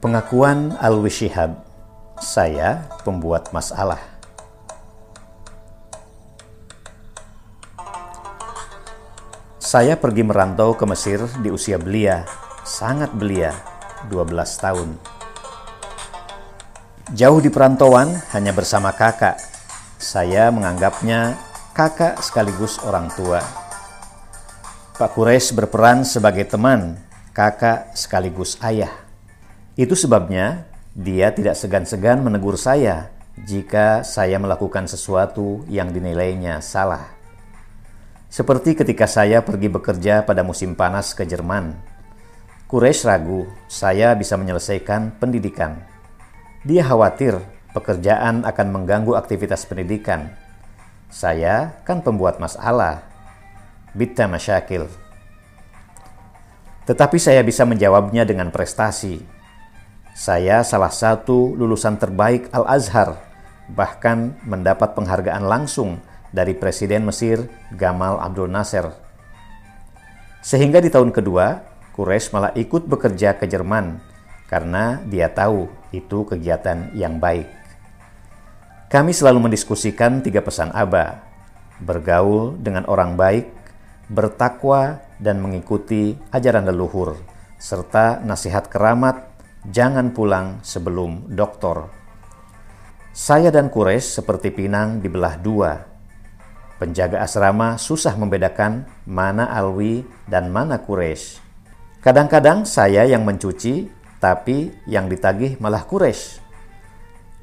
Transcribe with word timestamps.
Pengakuan 0.00 0.80
Alwi 0.80 1.12
Shihab, 1.12 1.60
saya 2.16 2.88
pembuat 3.04 3.52
masalah. 3.52 4.00
Saya 9.60 10.00
pergi 10.00 10.24
merantau 10.24 10.72
ke 10.72 10.88
Mesir 10.88 11.20
di 11.44 11.52
usia 11.52 11.76
belia, 11.76 12.24
sangat 12.64 13.12
belia, 13.12 13.52
12 14.08 14.24
tahun. 14.56 14.96
Jauh 17.12 17.44
di 17.44 17.52
perantauan 17.52 18.24
hanya 18.32 18.56
bersama 18.56 18.96
kakak. 18.96 19.36
Saya 20.00 20.48
menganggapnya 20.48 21.36
kakak 21.76 22.24
sekaligus 22.24 22.80
orang 22.88 23.12
tua. 23.12 23.44
Pak 24.96 25.12
Kures 25.12 25.52
berperan 25.52 26.08
sebagai 26.08 26.48
teman, 26.48 26.96
kakak 27.36 27.92
sekaligus 27.92 28.56
ayah. 28.64 29.09
Itu 29.78 29.94
sebabnya 29.94 30.66
dia 30.90 31.30
tidak 31.30 31.54
segan-segan 31.54 32.26
menegur 32.26 32.58
saya 32.58 33.14
jika 33.38 34.02
saya 34.02 34.36
melakukan 34.42 34.90
sesuatu 34.90 35.62
yang 35.70 35.94
dinilainya 35.94 36.58
salah. 36.58 37.14
Seperti 38.30 38.78
ketika 38.78 39.10
saya 39.10 39.42
pergi 39.42 39.66
bekerja 39.66 40.22
pada 40.22 40.46
musim 40.46 40.78
panas 40.78 41.14
ke 41.14 41.26
Jerman. 41.26 41.74
Quraisy 42.70 43.02
ragu 43.02 43.50
saya 43.66 44.14
bisa 44.14 44.38
menyelesaikan 44.38 45.18
pendidikan. 45.18 45.82
Dia 46.62 46.86
khawatir 46.86 47.42
pekerjaan 47.74 48.46
akan 48.46 48.66
mengganggu 48.70 49.18
aktivitas 49.18 49.66
pendidikan. 49.66 50.30
Saya 51.10 51.82
kan 51.82 52.06
pembuat 52.06 52.38
masalah. 52.38 53.02
Bitta 53.90 54.30
masyakil. 54.30 54.86
Tetapi 56.86 57.18
saya 57.18 57.42
bisa 57.42 57.66
menjawabnya 57.66 58.22
dengan 58.22 58.54
prestasi. 58.54 59.39
Saya 60.10 60.66
salah 60.66 60.90
satu 60.90 61.54
lulusan 61.54 61.94
terbaik 61.94 62.50
Al-Azhar, 62.50 63.14
bahkan 63.70 64.34
mendapat 64.42 64.98
penghargaan 64.98 65.46
langsung 65.46 66.02
dari 66.34 66.54
Presiden 66.54 67.06
Mesir 67.06 67.46
Gamal 67.74 68.18
Abdul 68.18 68.50
Nasser. 68.50 68.90
Sehingga 70.42 70.82
di 70.82 70.90
tahun 70.90 71.14
kedua, 71.14 71.62
Quraisy 71.94 72.32
malah 72.34 72.52
ikut 72.58 72.90
bekerja 72.90 73.38
ke 73.38 73.46
Jerman 73.46 74.00
karena 74.50 74.98
dia 75.06 75.30
tahu 75.30 75.70
itu 75.94 76.26
kegiatan 76.26 76.90
yang 76.96 77.22
baik. 77.22 77.46
Kami 78.90 79.14
selalu 79.14 79.46
mendiskusikan 79.46 80.18
tiga 80.18 80.42
pesan 80.42 80.74
Aba, 80.74 81.22
bergaul 81.78 82.58
dengan 82.58 82.82
orang 82.90 83.14
baik, 83.14 83.46
bertakwa, 84.10 84.98
dan 85.22 85.38
mengikuti 85.38 86.18
ajaran 86.34 86.66
leluhur, 86.66 87.14
serta 87.54 88.18
nasihat 88.26 88.66
keramat, 88.66 89.29
jangan 89.68 90.16
pulang 90.16 90.64
sebelum 90.64 91.28
doktor. 91.32 91.92
Saya 93.10 93.52
dan 93.52 93.68
Quraisy 93.68 94.22
seperti 94.22 94.54
pinang 94.54 95.02
dibelah 95.02 95.36
dua, 95.36 95.90
Penjaga 96.80 97.20
asrama 97.20 97.76
susah 97.76 98.16
membedakan 98.16 98.88
mana 99.04 99.52
Alwi 99.52 100.00
dan 100.24 100.48
mana 100.48 100.80
Quraisy. 100.80 101.36
Kadang-kadang 102.00 102.64
saya 102.64 103.04
yang 103.04 103.20
mencuci, 103.28 103.92
tapi 104.16 104.72
yang 104.88 105.04
ditagih 105.04 105.60
malah 105.60 105.84
Quraisy. 105.84 106.40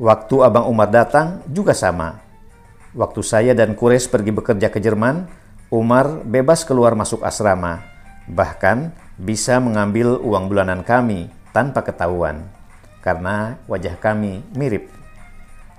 Waktu 0.00 0.36
Abang 0.40 0.72
Umar 0.72 0.88
datang 0.88 1.44
juga 1.52 1.76
sama. 1.76 2.16
Waktu 2.96 3.20
saya 3.20 3.52
dan 3.52 3.76
Quraisy 3.76 4.08
pergi 4.08 4.32
bekerja 4.32 4.72
ke 4.72 4.80
Jerman, 4.80 5.28
Umar 5.68 6.24
bebas 6.24 6.64
keluar 6.64 6.96
masuk 6.96 7.20
asrama, 7.20 7.84
bahkan 8.24 8.96
bisa 9.20 9.60
mengambil 9.60 10.16
uang 10.16 10.48
bulanan 10.48 10.80
kami 10.80 11.28
tanpa 11.56 11.80
ketahuan, 11.80 12.44
karena 13.00 13.56
wajah 13.64 13.96
kami 13.96 14.44
mirip. 14.52 14.92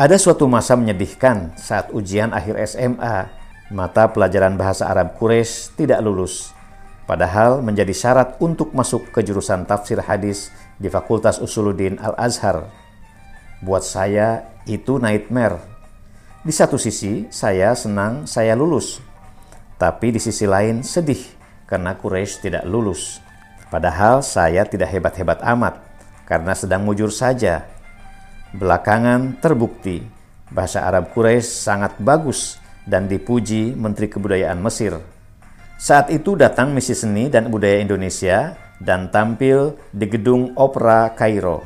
Ada 0.00 0.16
suatu 0.16 0.48
masa 0.48 0.80
menyedihkan 0.80 1.52
saat 1.60 1.92
ujian 1.92 2.32
akhir 2.32 2.56
SMA 2.64 3.28
mata 3.68 4.08
pelajaran 4.08 4.56
bahasa 4.56 4.88
Arab 4.88 5.20
Quraisy 5.20 5.76
tidak 5.76 6.00
lulus, 6.00 6.56
padahal 7.04 7.60
menjadi 7.60 7.92
syarat 7.92 8.40
untuk 8.40 8.72
masuk 8.72 9.12
ke 9.12 9.20
jurusan 9.20 9.68
tafsir 9.68 10.00
hadis 10.00 10.48
di 10.80 10.88
Fakultas 10.88 11.36
Usuluddin 11.36 12.00
Al-Azhar. 12.00 12.64
Buat 13.60 13.84
saya 13.84 14.48
itu 14.64 14.96
nightmare. 14.96 15.60
Di 16.40 16.54
satu 16.54 16.80
sisi 16.80 17.28
saya 17.28 17.76
senang 17.76 18.24
saya 18.24 18.56
lulus, 18.56 19.04
tapi 19.76 20.16
di 20.16 20.20
sisi 20.22 20.48
lain 20.48 20.80
sedih 20.80 21.20
karena 21.68 21.92
Quraisy 21.92 22.48
tidak 22.48 22.64
lulus. 22.64 23.20
Padahal 23.68 24.24
saya 24.24 24.64
tidak 24.64 24.88
hebat-hebat 24.88 25.44
amat 25.44 25.80
karena 26.24 26.56
sedang 26.56 26.84
mujur 26.84 27.12
saja. 27.12 27.68
Belakangan 28.56 29.36
terbukti 29.44 30.00
bahasa 30.48 30.88
Arab 30.88 31.12
Quraisy 31.12 31.44
sangat 31.44 31.92
bagus 32.00 32.56
dan 32.88 33.04
dipuji 33.04 33.76
Menteri 33.76 34.08
Kebudayaan 34.08 34.56
Mesir. 34.56 34.96
Saat 35.76 36.08
itu 36.08 36.34
datang 36.34 36.72
misi 36.72 36.96
seni 36.96 37.28
dan 37.28 37.52
budaya 37.52 37.78
Indonesia 37.78 38.56
dan 38.80 39.12
tampil 39.12 39.76
di 39.92 40.08
gedung 40.08 40.56
Opera 40.56 41.12
Kairo. 41.12 41.62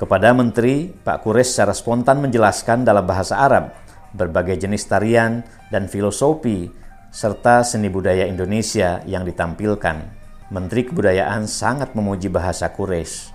Kepada 0.00 0.32
Menteri, 0.32 0.88
Pak 0.88 1.20
Kures 1.20 1.52
secara 1.52 1.76
spontan 1.76 2.24
menjelaskan 2.24 2.88
dalam 2.88 3.04
bahasa 3.04 3.36
Arab 3.36 3.76
berbagai 4.16 4.56
jenis 4.56 4.88
tarian 4.88 5.44
dan 5.68 5.92
filosofi 5.92 6.72
serta 7.12 7.60
seni 7.66 7.92
budaya 7.92 8.24
Indonesia 8.24 9.04
yang 9.04 9.28
ditampilkan. 9.28 10.19
Menteri 10.50 10.82
Kebudayaan 10.82 11.46
sangat 11.46 11.94
memuji 11.94 12.26
bahasa 12.26 12.66
Quraisy. 12.74 13.30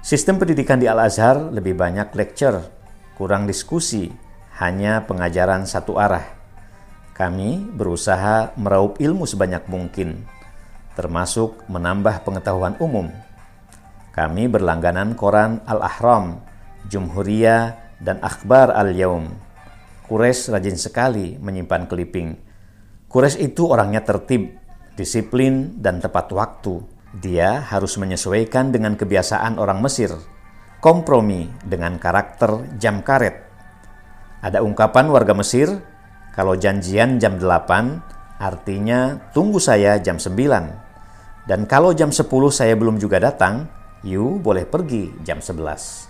Sistem 0.00 0.40
pendidikan 0.40 0.80
di 0.80 0.88
Al-Azhar 0.88 1.52
lebih 1.52 1.76
banyak 1.76 2.16
lecture, 2.16 2.64
kurang 3.20 3.44
diskusi, 3.44 4.08
hanya 4.56 5.04
pengajaran 5.04 5.68
satu 5.68 6.00
arah. 6.00 6.24
Kami 7.12 7.68
berusaha 7.76 8.56
meraup 8.56 8.96
ilmu 8.96 9.28
sebanyak 9.28 9.68
mungkin, 9.68 10.24
termasuk 10.96 11.68
menambah 11.68 12.24
pengetahuan 12.24 12.80
umum. 12.80 13.12
Kami 14.16 14.48
berlangganan 14.48 15.12
koran 15.12 15.60
Al-Ahram, 15.68 16.40
Jumhuriyah, 16.88 17.76
dan 18.00 18.24
Akhbar 18.24 18.72
Al-Yaum. 18.72 19.28
Kures 20.08 20.48
rajin 20.48 20.80
sekali 20.80 21.36
menyimpan 21.36 21.84
clipping. 21.84 22.40
Kures 23.04 23.36
itu 23.36 23.68
orangnya 23.68 24.00
tertib, 24.00 24.56
disiplin, 24.94 25.78
dan 25.78 25.98
tepat 26.02 26.32
waktu. 26.32 26.82
Dia 27.18 27.62
harus 27.66 27.98
menyesuaikan 27.98 28.70
dengan 28.70 28.94
kebiasaan 28.94 29.58
orang 29.58 29.82
Mesir, 29.82 30.14
kompromi 30.78 31.50
dengan 31.66 31.98
karakter 31.98 32.78
jam 32.78 33.02
karet 33.02 33.50
ada 34.40 34.64
ungkapan 34.64 35.12
warga 35.12 35.36
Mesir, 35.36 35.68
kalau 36.32 36.56
janjian 36.56 37.20
jam 37.20 37.36
8, 37.36 38.40
artinya 38.40 39.20
tunggu 39.36 39.60
saya 39.60 40.00
jam 40.00 40.16
9. 40.16 41.44
Dan 41.44 41.68
kalau 41.68 41.92
jam 41.92 42.08
10 42.08 42.24
saya 42.48 42.72
belum 42.72 42.96
juga 42.96 43.20
datang, 43.20 43.68
you 44.00 44.40
boleh 44.40 44.64
pergi 44.64 45.12
jam 45.20 45.44
11. 45.44 46.09